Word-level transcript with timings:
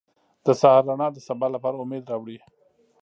•د 0.45 0.47
سهار 0.61 0.83
رڼا 0.89 1.07
د 1.13 1.17
سبا 1.27 1.47
لپاره 1.55 1.77
امید 1.83 2.03
راوړي. 2.11 2.37